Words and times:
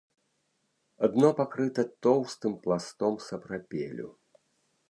Дно 1.15 1.29
пакрыта 1.41 1.85
тоўстым 2.07 2.57
пластом 2.65 3.23
сапрапелю. 3.27 4.09